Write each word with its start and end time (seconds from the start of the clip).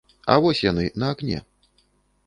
А 0.35 0.37
вось 0.45 0.63
яны, 0.71 0.87
на 1.05 1.13
акне. 1.17 1.39